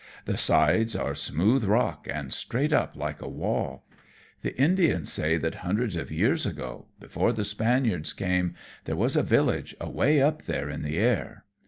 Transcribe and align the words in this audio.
The 0.25 0.35
sides 0.35 0.95
are 0.95 1.13
smooth 1.13 1.63
rock, 1.63 2.07
and 2.09 2.33
straight 2.33 2.73
up, 2.73 2.95
like 2.95 3.21
a 3.21 3.29
wall. 3.29 3.85
The 4.41 4.59
Indians 4.59 5.13
say 5.13 5.37
that 5.37 5.57
hundreds 5.61 5.95
of 5.95 6.11
years 6.11 6.43
ago, 6.43 6.87
before 6.99 7.31
the 7.33 7.45
Spaniards 7.45 8.11
came, 8.11 8.55
there 8.85 8.95
was 8.95 9.15
a 9.15 9.21
village 9.21 9.75
away 9.79 10.19
up 10.19 10.45
there 10.45 10.71
in 10.71 10.81
the 10.81 10.97
air. 10.97 11.45